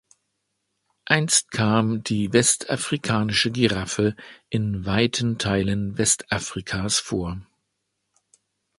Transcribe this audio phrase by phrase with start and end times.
[1.05, 4.15] Einst kam die Westafrikanische Giraffe
[4.49, 7.37] in weiten Teilen Westafrikas vor.